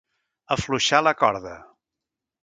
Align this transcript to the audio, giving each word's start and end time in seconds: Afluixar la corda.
Afluixar 0.55 1.01
la 1.07 1.13
corda. 1.19 1.53